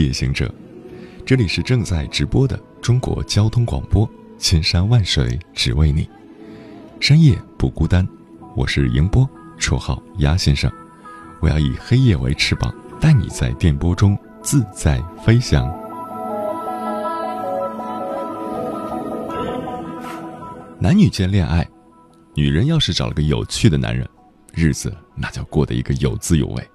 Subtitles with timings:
[0.00, 0.52] 夜行者，
[1.26, 6.08] 这里是正在直播的中国交通广播，千山万水只为你，
[6.98, 8.06] 深夜不孤单。
[8.56, 10.72] 我是迎波，绰号鸭先生。
[11.40, 15.68] 我要以黑夜为翅膀，带你在电波中自在飞翔。
[20.78, 21.68] 男女间恋爱，
[22.34, 24.08] 女人要是找了个有趣的男人，
[24.54, 26.66] 日子那就过得一个有滋有味。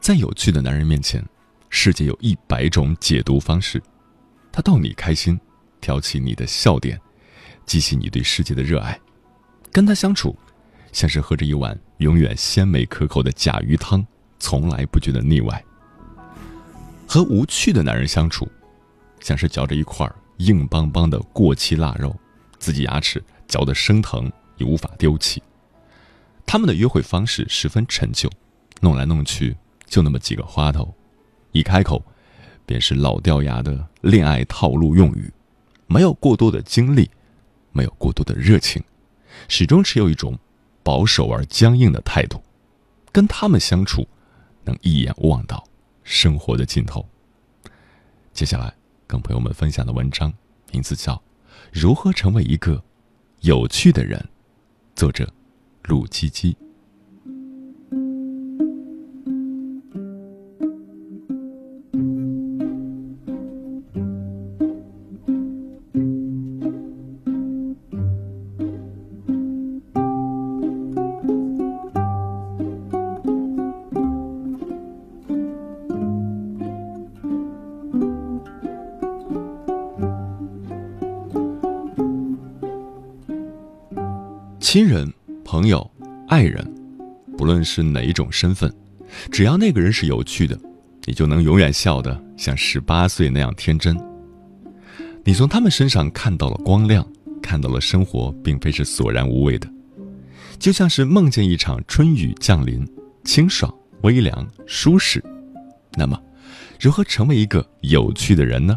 [0.00, 1.22] 在有趣的男人面前，
[1.74, 3.82] 世界有一百种解读方式。
[4.52, 5.40] 他逗你开心，
[5.80, 7.00] 挑起你的笑点，
[7.64, 9.00] 激起你对世界的热爱。
[9.72, 10.36] 跟他相处，
[10.92, 14.06] 像是喝着一碗永远鲜美可口的甲鱼汤，
[14.38, 15.64] 从来不觉得腻歪。
[17.08, 18.46] 和无趣的男人相处，
[19.20, 22.14] 像是嚼着一块硬邦邦的过期腊肉，
[22.58, 25.42] 自己牙齿嚼得生疼也无法丢弃。
[26.44, 28.30] 他们的约会方式十分陈旧，
[28.82, 29.56] 弄来弄去。
[29.86, 30.94] 就那么几个花头，
[31.52, 32.02] 一开口，
[32.66, 35.32] 便是老掉牙的恋爱套路用语，
[35.86, 37.08] 没有过多的经历，
[37.70, 38.82] 没有过多的热情，
[39.48, 40.38] 始终持有一种
[40.82, 42.42] 保守而僵硬的态度。
[43.12, 44.08] 跟他们相处，
[44.64, 45.62] 能一眼望到
[46.02, 47.06] 生活的尽头。
[48.32, 48.72] 接下来
[49.06, 50.32] 跟朋友们分享的文章，
[50.72, 51.14] 名字叫
[51.70, 52.82] 《如何成为一个
[53.40, 54.18] 有趣的人》，
[54.98, 55.30] 作者
[55.82, 56.56] 陆基基。
[84.72, 85.12] 亲人、
[85.44, 85.86] 朋友、
[86.28, 86.66] 爱人，
[87.36, 88.72] 不论是哪一种身份，
[89.30, 90.58] 只要那个人是有趣的，
[91.04, 93.94] 你就能永远笑得像十八岁那样天真。
[95.24, 97.06] 你从他们身上看到了光亮，
[97.42, 99.68] 看到了生活并非是索然无味的，
[100.58, 102.82] 就像是梦见一场春雨降临，
[103.24, 103.70] 清爽、
[104.04, 105.22] 微凉、舒适。
[105.98, 106.18] 那么，
[106.80, 108.74] 如何成为一个有趣的人呢？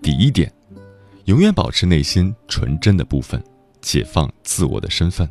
[0.00, 0.50] 第一点。
[1.24, 3.42] 永远保持内心纯真的部分，
[3.80, 5.28] 解放自我的身份。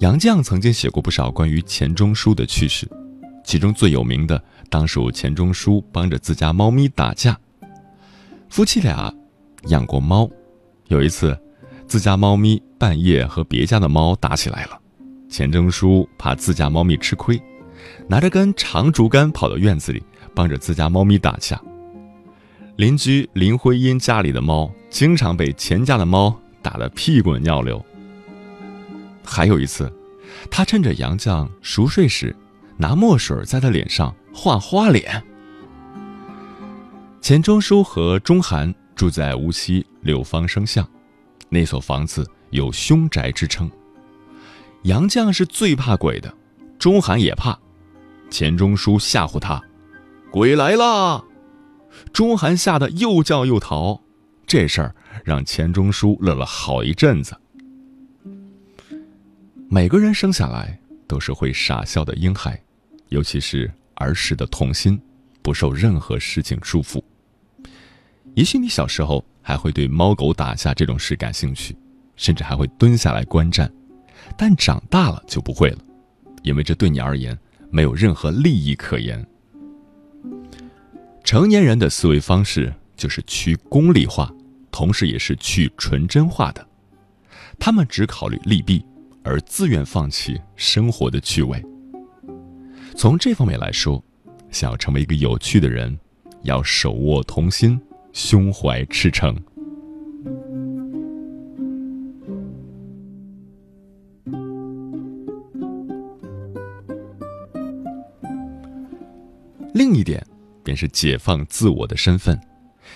[0.00, 2.88] 杨绛曾经写过不少关于钱钟书的趣事，
[3.44, 7.38] 其中最有名的当属钱钟书帮着自家猫咪打架。
[8.48, 9.12] 夫妻俩
[9.68, 10.28] 养过猫，
[10.88, 11.38] 有一次，
[11.86, 14.80] 自家猫咪半夜和别家的猫打起来了，
[15.28, 17.40] 钱钟书怕自家猫咪吃亏，
[18.08, 20.02] 拿着根长竹竿跑到院子里，
[20.34, 21.60] 帮着自家猫咪打架。
[22.78, 27.84] 邻居林徽因家里的猫经常被钱家的猫打得屁滚尿流。
[29.24, 29.92] 还有一次，
[30.48, 32.32] 他趁着杨绛熟睡时，
[32.76, 35.20] 拿墨水在他脸上画花脸。
[37.20, 40.88] 钱钟书和钟涵住在无锡柳芳生巷，
[41.48, 43.68] 那所房子有凶宅之称。
[44.84, 46.32] 杨绛是最怕鬼的，
[46.78, 47.58] 钟涵也怕。
[48.30, 49.60] 钱钟书吓唬他
[50.30, 51.20] ：“鬼来啦！”
[52.12, 54.00] 钟涵吓得又叫又逃，
[54.46, 54.94] 这事儿
[55.24, 57.36] 让钱钟书乐了好一阵子。
[59.68, 62.60] 每个人生下来都是会傻笑的婴孩，
[63.08, 65.00] 尤其是儿时的童心，
[65.42, 67.02] 不受任何事情束缚。
[68.34, 71.76] 也许你小时候还会对猫狗打架这种事感兴趣，
[72.16, 73.70] 甚至还会蹲下来观战，
[74.36, 75.78] 但长大了就不会了，
[76.42, 77.38] 因为这对你而言
[77.70, 79.26] 没有任何利益可言。
[81.28, 84.34] 成年人的思维方式就是去功利化，
[84.70, 86.66] 同时也是去纯真化的。
[87.58, 88.82] 他们只考虑利弊，
[89.22, 91.62] 而自愿放弃生活的趣味。
[92.96, 94.02] 从这方面来说，
[94.50, 95.98] 想要成为一个有趣的人，
[96.44, 97.78] 要手握童心，
[98.14, 99.36] 胸怀赤诚。
[109.74, 110.26] 另一点，
[110.68, 112.38] 便是解放自我的身份，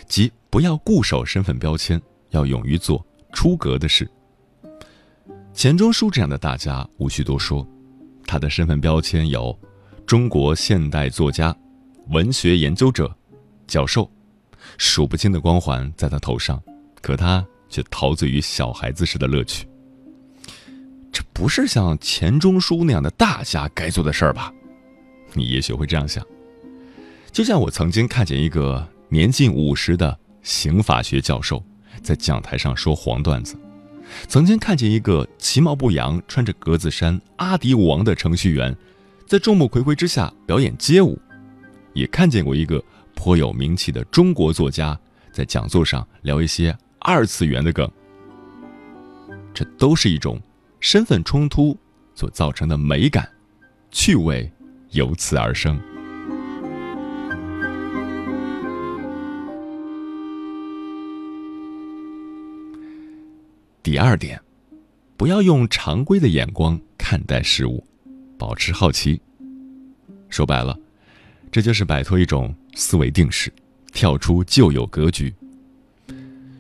[0.07, 1.99] 即不要固守身份标签，
[2.29, 3.03] 要勇于做
[3.33, 4.07] 出格的事。
[5.55, 7.67] 钱钟书这样的大家无需多说，
[8.27, 9.59] 他的身份标签有
[10.05, 11.57] 中国现代作家、
[12.09, 13.11] 文学研究者、
[13.67, 14.07] 教授，
[14.77, 16.63] 数不清的光环在他头上，
[17.01, 19.67] 可他却陶醉于小孩子时的乐趣。
[21.11, 24.53] 这不是像钱钟书那样的大家该做的事儿吧？
[25.33, 26.23] 你也许会这样想。
[27.32, 31.64] 就像我曾经看见一个年近五十的刑法学教授
[32.02, 33.56] 在讲台上说黄段子。
[34.29, 38.76] 曾经看见一个其貌不扬、穿着格子衫、阿迪王的程序员，
[39.26, 41.17] 在众目睽睽之下表演街舞；
[41.94, 42.82] 也看见过一个
[43.14, 44.99] 颇有名气的中国作家
[45.32, 47.90] 在讲座上聊一些二次元的梗。
[49.55, 50.38] 这都是一种
[50.81, 51.75] 身份冲突
[52.14, 53.26] 所造成的美感，
[53.90, 54.52] 趣味
[54.90, 55.81] 由此而生。
[63.82, 64.40] 第二点，
[65.17, 67.84] 不要用常规的眼光看待事物，
[68.38, 69.20] 保持好奇。
[70.29, 70.79] 说白了，
[71.50, 73.52] 这就是摆脱一种思维定式，
[73.93, 75.34] 跳出旧有格局。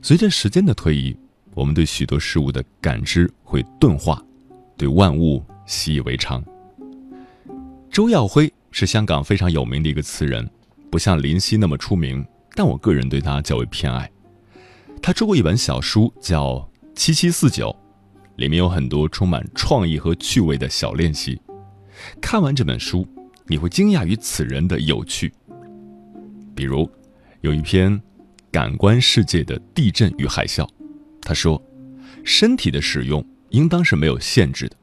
[0.02, 1.16] 随着时间的推移，
[1.54, 4.20] 我们对许多事物的感知会钝化，
[4.76, 6.42] 对万物习以为常。
[7.88, 10.50] 周耀辉是香港非常有名的一个词人，
[10.90, 12.26] 不像林夕那么出名，
[12.56, 14.10] 但我个人对他较为偏爱。
[15.00, 16.68] 他出过一本小书，叫。
[16.94, 17.74] 七七四九，
[18.36, 21.40] 里面有很多充满创意和趣味的小练习。
[22.20, 23.06] 看完这本书，
[23.46, 25.32] 你会惊讶于此人的有趣。
[26.54, 26.88] 比如，
[27.40, 28.00] 有一篇
[28.50, 30.68] 感官世界的地震与海啸，
[31.22, 31.60] 他说，
[32.24, 34.76] 身体的使用应当是没有限制的，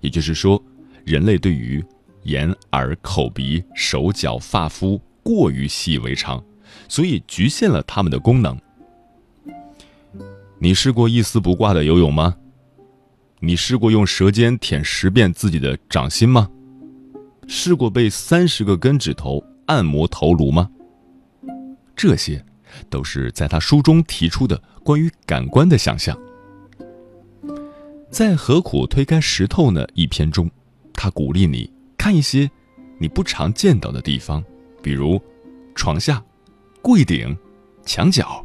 [0.00, 0.62] 也就是说，
[1.04, 1.82] 人类对于
[2.24, 6.44] 眼、耳、口、鼻、手脚、发肤过于习以为常，
[6.88, 8.58] 所以局限了他们的功能。
[10.64, 12.34] 你试过一丝不挂的游泳吗？
[13.40, 16.48] 你试过用舌尖舔十遍自己的掌心吗？
[17.46, 20.70] 试过被三十个根指头按摩头颅吗？
[21.94, 22.42] 这些，
[22.88, 26.18] 都是在他书中提出的关于感官的想象。
[28.08, 29.86] 在何苦推开石头呢？
[29.92, 30.50] 一篇中，
[30.94, 32.50] 他鼓励你看一些
[32.98, 34.42] 你不常见到的地方，
[34.82, 35.20] 比如
[35.74, 36.24] 床下、
[36.80, 37.36] 柜顶、
[37.84, 38.42] 墙角。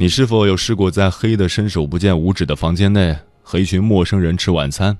[0.00, 4.96] 你是否有试过在黑的伸手不见五指的房间内和一群陌生人吃晚餐，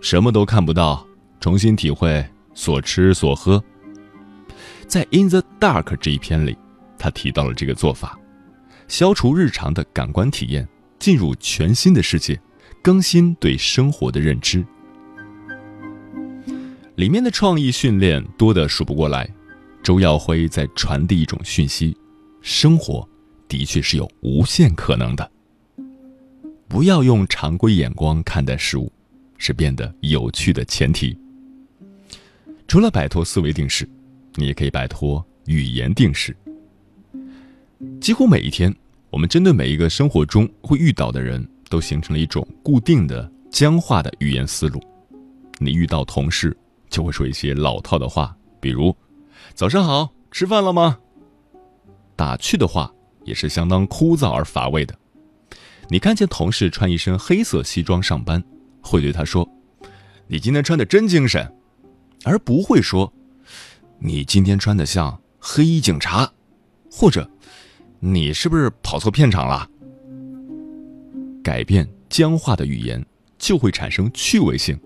[0.00, 1.06] 什么都看不到，
[1.38, 2.24] 重新体会
[2.54, 3.62] 所吃所喝？
[4.86, 6.56] 在《In the Dark》这一篇里，
[6.98, 8.18] 他提到了这个做法：
[8.88, 10.66] 消除日常的感官体验，
[10.98, 12.40] 进入全新的世界，
[12.80, 14.64] 更新对生活的认知。
[16.94, 19.28] 里面的创意训练多得数不过来。
[19.82, 21.94] 周耀辉在传递一种讯息：
[22.40, 23.06] 生活。
[23.50, 25.28] 的确是有无限可能的。
[26.68, 28.90] 不要用常规眼光看待事物，
[29.38, 31.18] 是变得有趣的前提。
[32.68, 33.86] 除了摆脱思维定式，
[34.36, 36.34] 你也可以摆脱语言定式。
[38.00, 38.72] 几乎每一天，
[39.10, 44.80] 我们针对每一个生活中会遇到的人，都形成了一种固定的僵化的语言思路。
[45.58, 46.56] 你遇到同事，
[46.88, 48.96] 就会说一些老套的话，比如
[49.54, 50.96] “早上好，吃饭了吗？”
[52.14, 52.94] 打趣的话。
[53.30, 54.92] 也是相当枯燥而乏味的。
[55.88, 58.42] 你看见同事穿一身黑色西装上班，
[58.82, 59.48] 会对他说
[60.26, 61.48] ：“你今天穿的真精神”，
[62.24, 63.12] 而不会说
[64.00, 66.28] ：“你今天穿的像黑衣警察”，
[66.90, 67.30] 或者
[68.00, 69.68] “你是不是跑错片场了”。
[71.42, 73.04] 改变僵化的语言，
[73.38, 74.78] 就会产生趣味性，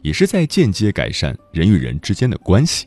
[0.00, 2.86] 也是在间接改善人与人之间的关系。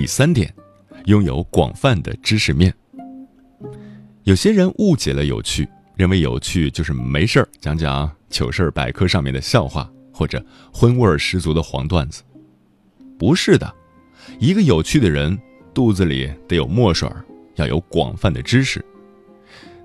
[0.00, 0.50] 第三点，
[1.04, 2.74] 拥有广泛的知识面。
[4.22, 10.42] 有些人误解了有趣，认为有趣就是没事儿讲讲糗事百科上面的笑话或者
[10.72, 12.22] 荤味十足的黄段子。
[13.18, 13.70] 不是的，
[14.38, 15.38] 一个有趣的人
[15.74, 17.06] 肚子里得有墨水，
[17.56, 18.82] 要有广泛的知识。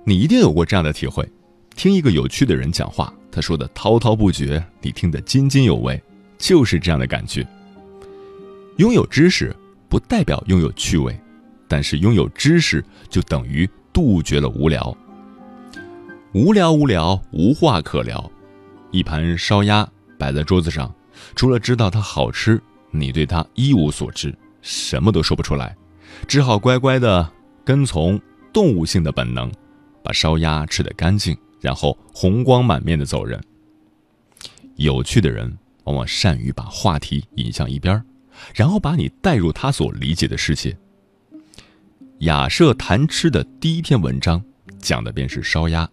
[0.05, 1.29] 你一定有过这样的体会：
[1.75, 6.01] 听一个有趣的人讲话，他说的滔滔不绝，你听得津津有味，
[6.37, 7.45] 就是这样的感觉。
[8.77, 9.53] 拥有知识
[9.95, 11.17] 不代表拥有趣味，
[11.69, 14.93] 但是拥有知识就等于杜绝了无聊。
[16.33, 18.29] 无聊无聊，无话可聊。
[18.91, 19.87] 一盘烧鸭
[20.19, 20.93] 摆在桌子上，
[21.33, 22.61] 除了知道它好吃，
[22.91, 25.73] 你对它一无所知，什么都说不出来，
[26.27, 27.31] 只好乖乖的
[27.63, 28.19] 跟从
[28.51, 29.49] 动物性的本能，
[30.03, 33.41] 把烧鸭吃得干净，然后红光满面的走人。
[34.75, 38.03] 有趣的人往往善于把话题引向一边儿
[38.53, 40.75] 然后把你带入他所理解的世界。
[42.19, 44.41] 雅舍谈吃的第一篇文章
[44.79, 45.89] 讲的便是烧鸭。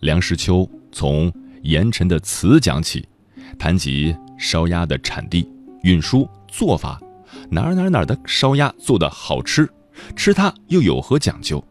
[0.00, 3.06] 梁实秋从盐城的词讲起，
[3.58, 5.48] 谈及烧鸭的产地、
[5.82, 7.00] 运输、做法，
[7.50, 9.68] 哪儿哪儿哪儿的烧鸭做的好吃，
[10.16, 11.62] 吃它又有何讲究？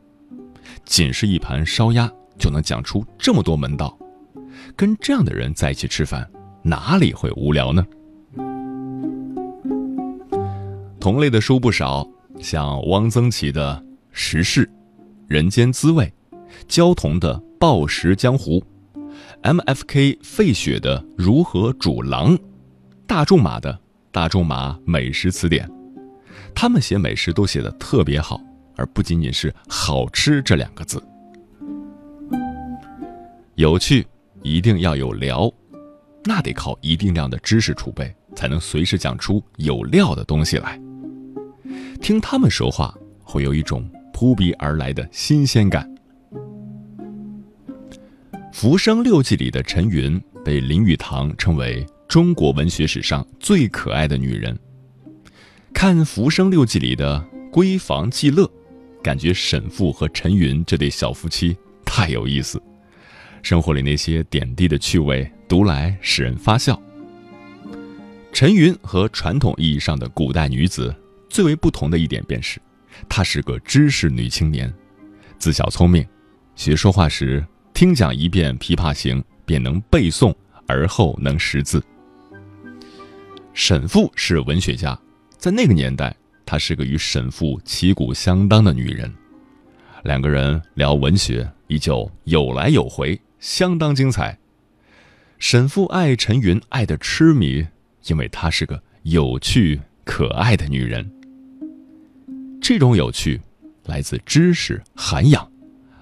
[0.86, 3.98] 仅是一盘烧鸭就能讲出这么多门道，
[4.76, 6.30] 跟这样的人在一起吃饭，
[6.64, 7.86] 哪里会无聊呢？
[11.02, 12.08] 同类的书不少，
[12.40, 14.64] 像汪曾祺的《时事》，
[15.28, 16.06] 《人间滋味》，
[16.68, 18.64] 焦桐的《暴食江湖》
[19.42, 20.20] ，M.F.K.
[20.22, 22.38] 费雪的《如何煮狼》，
[23.08, 23.74] 大仲马的
[24.12, 25.68] 《大仲马美食词典》，
[26.54, 28.40] 他们写美食都写得特别好，
[28.76, 31.02] 而不仅仅是“好吃”这两个字。
[33.56, 34.06] 有趣
[34.44, 35.52] 一定要有聊，
[36.26, 40.80] 那得靠一定量的知识储备，才能随时讲出有料的东西来。
[42.02, 42.94] 听他们说话，
[43.24, 45.88] 会有一种扑鼻而来的新鲜感。
[48.52, 54.58] 《浮生六记》里的陈云被林语堂称为中国文学史上最可爱的女人。
[55.72, 58.50] 看《浮生六记》里的闺房记乐，
[59.04, 61.56] 感觉沈复和陈云这对小夫妻
[61.86, 62.62] 太有意思。
[63.44, 66.80] 生活里那些点滴的趣味，读来使人发笑。
[68.34, 70.94] 陈云和传统意义上的古代女子。
[71.32, 72.62] 最为不同的一点便是，
[73.08, 74.72] 她是个知识女青年，
[75.40, 76.06] 自小聪明，
[76.56, 80.36] 学说话时听讲一遍《琵琶行》便能背诵，
[80.68, 81.82] 而后能识字。
[83.54, 85.00] 沈复是文学家，
[85.38, 86.14] 在那个年代，
[86.46, 89.10] 她是个与沈复旗鼓相当的女人，
[90.04, 94.38] 两个人聊文学依旧有来有回，相当精彩。
[95.40, 97.66] 沈复爱陈云爱得痴迷，
[98.08, 101.10] 因为她是个有趣可爱的女人。
[102.62, 103.42] 这种有趣，
[103.86, 105.52] 来自知识涵养，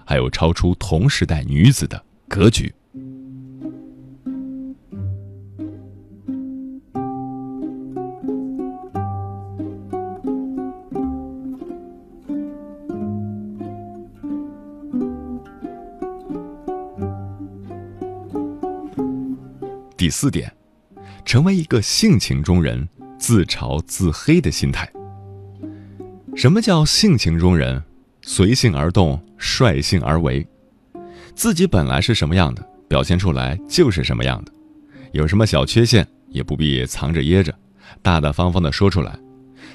[0.06, 2.72] 还有超出同时代女子的格局。
[19.96, 20.54] 第四点，
[21.26, 22.88] 成为一个性情中人，
[23.18, 24.90] 自嘲自黑的心态。
[26.40, 27.84] 什么叫性情中人？
[28.22, 30.48] 随性而动，率性而为，
[31.36, 34.52] 自己本来是什么样的，表现出来就是什么样的。
[35.12, 37.54] 有什么小缺陷，也不必藏着掖着，
[38.02, 39.20] 大大方方的说出来。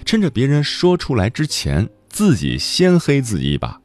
[0.07, 3.79] 趁着别人说出来之前，自己先黑自己一把，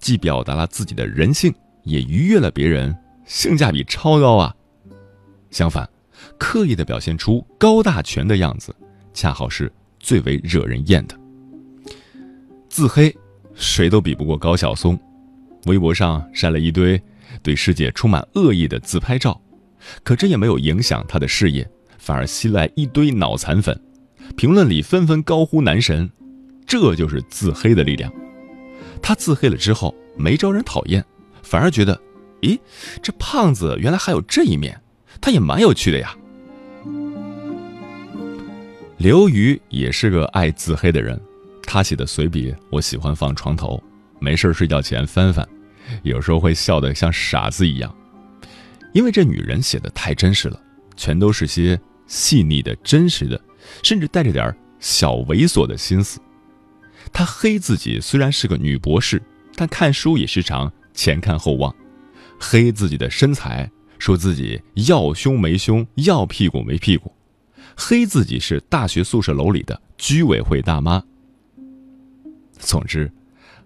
[0.00, 1.54] 既表达了自己的人性，
[1.84, 2.92] 也愉悦了别人，
[3.24, 4.52] 性价比超高啊！
[5.52, 5.88] 相反，
[6.36, 8.74] 刻意的表现出高大全的样子，
[9.14, 11.16] 恰好是最为惹人厌的。
[12.76, 13.16] 自黑，
[13.54, 15.00] 谁都比不过高晓松。
[15.64, 17.02] 微博上晒了一堆
[17.42, 19.40] 对世界充满恶意的自拍照，
[20.02, 21.66] 可这也没有影响他的事业，
[21.96, 23.80] 反而吸来一堆脑残粉。
[24.36, 26.10] 评论里纷纷高呼男神，
[26.66, 28.12] 这就是自黑的力量。
[29.00, 31.02] 他自黑了之后没招人讨厌，
[31.42, 31.98] 反而觉得，
[32.42, 32.58] 咦，
[33.02, 34.78] 这胖子原来还有这一面，
[35.18, 36.14] 他也蛮有趣的呀。
[38.98, 41.18] 刘瑜也是个爱自黑的人。
[41.66, 43.82] 他写的随笔，我喜欢放床头，
[44.20, 45.46] 没事睡觉前翻翻，
[46.04, 47.94] 有时候会笑得像傻子一样，
[48.94, 50.58] 因为这女人写的太真实了，
[50.96, 53.38] 全都是些细腻的、真实的，
[53.82, 56.20] 甚至带着点小猥琐的心思。
[57.12, 59.20] 她黑自己虽然是个女博士，
[59.56, 61.74] 但看书也时常前看后望，
[62.38, 67.12] 黑自己的身材，说自己要胸没胸，要屁股没屁股，
[67.76, 71.02] 黑自己是大学宿舍楼里的居委会大妈。
[72.58, 73.10] 总之，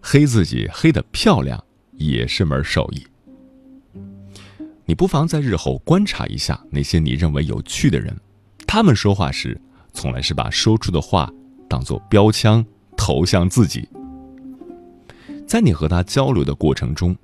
[0.01, 3.07] 黑自己黑的漂亮也是门手艺。
[4.85, 8.17] 你不妨在日后观察一下那些你认为有趣的人，
[8.67, 9.61] 他们说话时
[9.93, 11.33] 从来是把说出的话
[11.69, 12.65] 当做标枪
[12.97, 13.89] 投向自己。
[15.47, 17.17] 在你和他交流的过程中，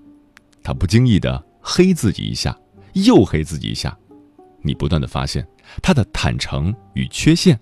[0.62, 2.56] 他不经意的黑自己一下，
[2.92, 3.96] 又黑自己一下，
[4.62, 5.46] 你不断的发现
[5.82, 7.58] 他的坦诚与缺陷，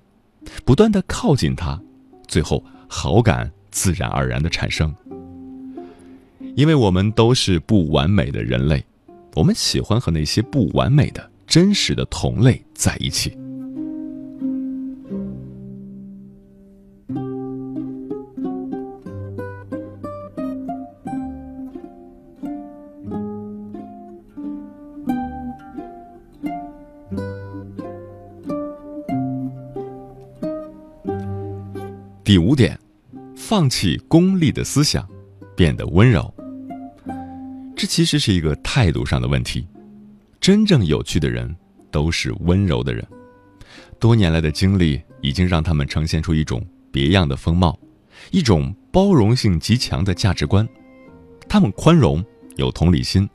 [0.64, 1.80] 不断的靠近他，
[2.28, 4.94] 最后好感自然而然的产生。
[6.54, 8.84] 因为我们都是不完美的人类，
[9.34, 13.36] 我们喜欢和那些不完美的、真实的同类在一起。
[32.22, 32.78] 第五点，
[33.46, 35.06] 放弃功利的思想，
[35.54, 36.34] 变得温柔。
[37.76, 39.68] 这其实是一个态度上的问题。
[40.40, 41.54] 真正有趣的人
[41.90, 43.06] 都是温柔的人。
[44.00, 47.78] 多年来的经历已经让他们呈现出一种别样的风貌，
[48.30, 50.66] 一种包容性极强的价值观。
[51.46, 52.24] 他们宽容，
[52.56, 53.28] 有同理心，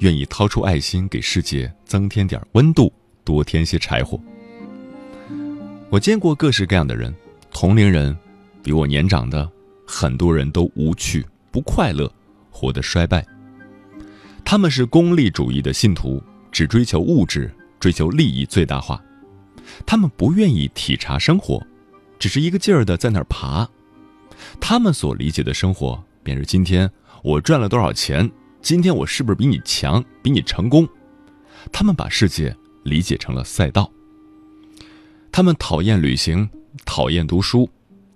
[0.00, 2.92] 愿意掏出爱心给世界增添点温度，
[3.22, 4.20] 多添些柴火。
[5.88, 7.14] 我见过各式各样的人，
[7.52, 8.18] 同龄人。
[8.62, 9.50] 比我年长的
[9.86, 12.10] 很多人都无趣、不快乐，
[12.50, 13.26] 活得衰败。
[14.44, 19.02] 他们是功利主义的信徒，只追求物质，追求利益最大化。
[19.86, 21.64] 他们不愿意体察生活，
[22.18, 23.68] 只是一个劲儿的在那儿爬。
[24.60, 26.90] 他们所理解的生活，便是今天
[27.22, 30.86] 我赚了多少钱，今天我是不是比你强，比你成功。
[31.70, 33.90] 他们把世界理解成了赛道。
[35.30, 36.48] 他们讨厌旅行，
[36.84, 37.68] 讨厌读书。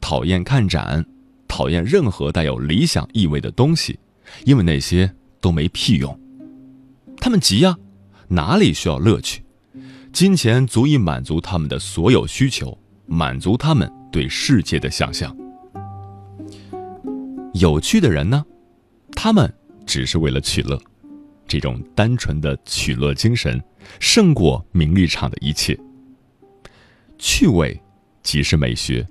[0.09, 1.05] 讨厌看展，
[1.49, 3.99] 讨厌任何带有理想意味的东西，
[4.45, 6.17] 因为那些都没屁用。
[7.17, 7.77] 他们急呀，
[8.29, 9.43] 哪里需要乐趣？
[10.13, 15.37] 金钱足以满足他们的所有需求，满足他们对世界的想象。
[17.55, 18.47] 有趣的人呢，
[19.11, 19.53] 他们
[19.85, 20.81] 只是为了取乐，
[21.49, 23.61] 这种单纯的取乐精神
[23.99, 25.77] 胜过名利场的一切。
[27.19, 27.83] 趣味
[28.23, 29.05] 即是美学。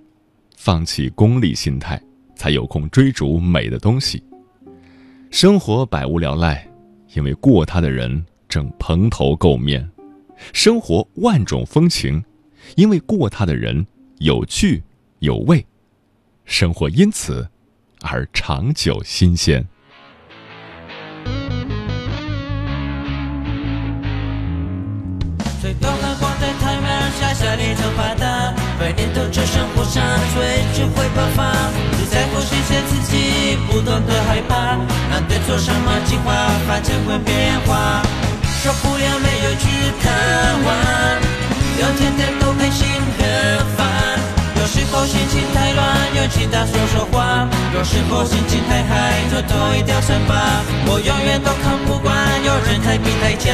[0.65, 2.01] 放弃功利心态，
[2.35, 4.23] 才有空追逐美的东西。
[5.29, 6.67] 生活百无聊赖，
[7.13, 9.87] 因为过它的人正蓬头垢面；
[10.53, 12.25] 生活万种风情，
[12.77, 13.85] 因为过它的人
[14.17, 14.81] 有趣
[15.19, 15.63] 有味。
[16.45, 17.47] 生活因此
[18.01, 19.63] 而长久新鲜。
[27.37, 28.04] 百年都在
[29.45, 30.43] 生活上，随
[30.73, 31.53] 时会爆发。
[31.97, 34.75] 只在乎实现自己，不懂得害怕。
[35.09, 36.33] 难得做什么计划，
[36.67, 38.01] 反正会变化。
[38.61, 39.65] 受不了没有去
[40.01, 40.13] 贪
[40.65, 40.67] 玩，
[41.79, 43.85] 要天天都开心和烦。
[44.59, 47.47] 有时候心情太乱，有其他说说话。
[47.73, 50.61] 有时候心情太嗨，就脱一条衫吧。
[50.87, 53.51] 我永远都看不惯有人太皮太假，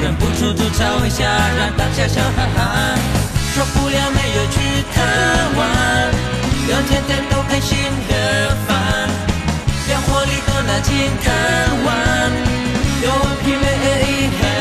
[0.00, 1.24] 忍不住吐槽一下，
[1.58, 3.31] 让大家笑哈哈。
[3.54, 5.04] 受不了没有去贪
[5.56, 5.60] 玩，
[6.70, 7.76] 要天天都开心
[8.08, 8.72] 的烦，
[9.90, 11.30] 要活力都拿金贪
[11.84, 12.32] 玩，
[13.02, 14.51] 有我疲惫和烦。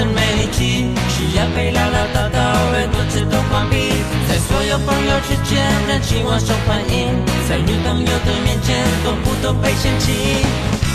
[0.00, 2.40] 浑身没力气，是要被唠唠叨叨
[2.72, 3.92] 而多次都关闭，
[4.24, 7.12] 在所有朋友之间人气旺受欢迎，
[7.44, 10.40] 在女朋友的面前动不动被嫌弃，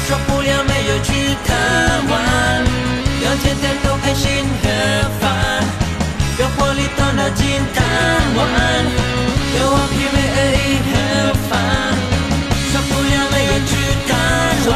[0.10, 1.54] 受不了没有去贪
[2.10, 2.66] 玩，
[3.22, 4.26] 要天天都开心
[4.64, 4.66] 和
[5.22, 5.62] 烦，
[6.42, 7.46] 有活力头脑进
[7.78, 7.86] 贪
[8.34, 8.42] 玩，
[9.54, 10.98] 有我疲惫而已和
[11.46, 11.54] 烦，
[12.74, 13.78] 受不了没有去
[14.10, 14.10] 贪
[14.66, 14.74] 玩，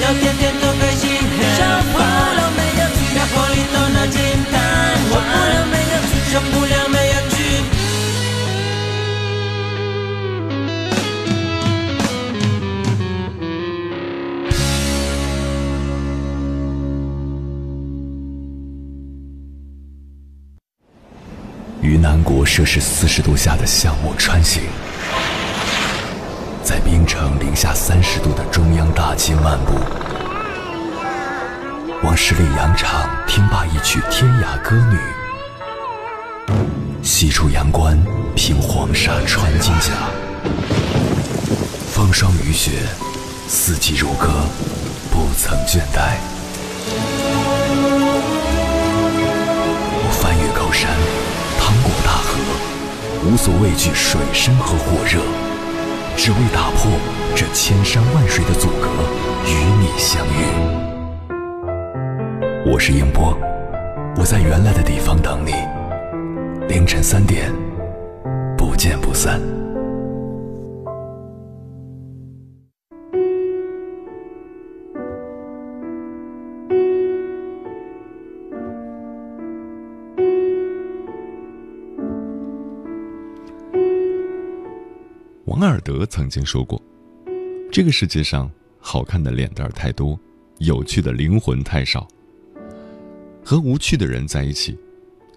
[0.00, 2.39] 要天天都开心和烦。
[6.52, 7.36] 不了没有去。
[21.82, 24.62] 于南国摄氏四十度下的项目穿行，
[26.62, 29.74] 在冰城零下三十度的中央大街漫步，
[32.02, 34.98] 往十里洋场听罢一曲天涯歌女。
[37.02, 37.98] 西出阳关，
[38.34, 39.92] 凭黄沙穿金甲；
[41.92, 42.70] 风霜雨雪，
[43.46, 44.30] 四季如歌，
[45.10, 46.16] 不曾倦怠。
[50.02, 50.90] 我翻越高山，
[51.60, 52.38] 趟过大河，
[53.26, 55.20] 无所畏惧水深和火热，
[56.16, 56.90] 只为打破
[57.36, 58.88] 这千山万水的阻隔，
[59.46, 60.89] 与你相遇
[62.72, 63.36] 我是英波，
[64.16, 65.50] 我在原来的地方等你。
[66.68, 67.52] 凌晨三点，
[68.56, 69.40] 不见不散。
[85.46, 86.80] 王尔德曾经说过
[87.72, 90.16] ：“这个世界上好看的脸蛋太多，
[90.58, 92.06] 有趣的灵魂太少。
[93.44, 94.78] 和无趣的人在一起，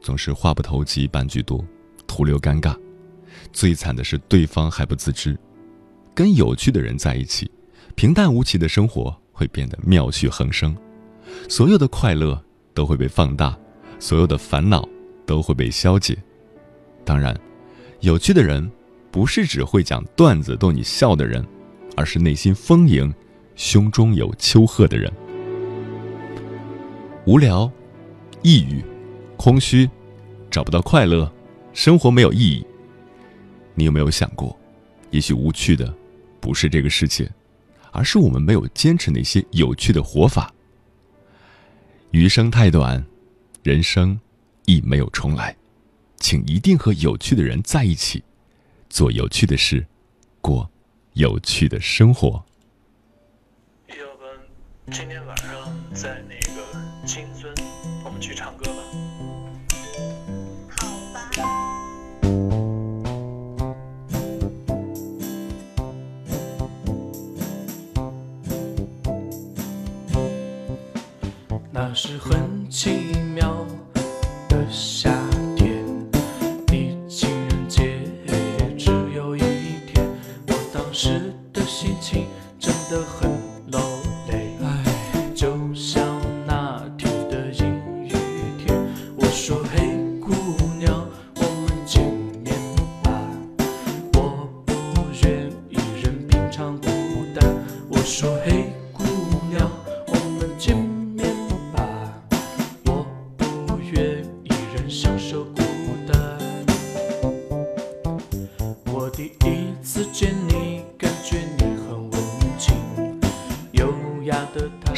[0.01, 1.63] 总是话不投机半句多，
[2.07, 2.75] 徒留尴尬。
[3.51, 5.37] 最惨的是对方还不自知。
[6.13, 7.49] 跟有趣的人在一起，
[7.95, 10.75] 平淡无奇的生活会变得妙趣横生，
[11.49, 12.41] 所有的快乐
[12.73, 13.57] 都会被放大，
[13.99, 14.87] 所有的烦恼
[15.25, 16.17] 都会被消解。
[17.03, 17.35] 当然，
[18.01, 18.69] 有趣的人。”
[19.13, 21.45] 不是只会讲段子逗你笑的人，
[21.95, 23.13] 而是内心丰盈、
[23.55, 25.13] 胸中有丘壑的人。
[27.27, 27.71] 无聊、
[28.43, 28.83] 抑郁、
[29.37, 29.89] 空虚，
[30.51, 31.31] 找不到快乐，
[31.73, 32.65] 生活没有意义。
[33.73, 34.55] 你有没有想过，
[35.11, 35.91] 也许无趣的
[36.41, 37.31] 不是这个世界，
[37.91, 40.53] 而是我们没有坚持那些有趣的活法。
[42.11, 43.03] 余生太短，
[43.63, 44.19] 人生
[44.65, 45.55] 亦没有重来，
[46.17, 48.21] 请一定和有趣的人在一起。
[48.89, 49.83] 做有趣的事，
[50.41, 50.69] 过
[51.13, 52.43] 有趣的生活。
[53.87, 55.47] 要不今天晚上
[55.93, 56.61] 在那个
[57.03, 57.25] 金，
[58.23, 58.79] 去唱歌吧。
[60.69, 61.29] 好吧。
[71.69, 73.65] 那是很奇妙
[74.47, 75.11] 的夏
[75.57, 75.83] 天，
[76.67, 77.99] 离情人节
[78.77, 79.41] 只有一
[79.85, 80.07] 天。
[80.47, 80.81] 我当。
[80.93, 81.33] 时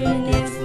[0.00, 0.59] green is